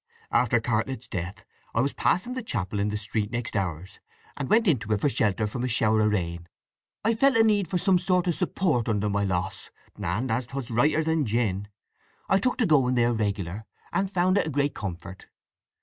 [0.31, 1.45] After Cartlett's death
[1.75, 3.99] I was passing the chapel in the street next ours,
[4.35, 6.47] and went into it for shelter from a shower of rain.
[7.05, 10.71] I felt a need of some sort of support under my loss, and, as 'twas
[10.71, 11.67] righter than gin,
[12.27, 15.27] I took to going there regular, and found it a great comfort.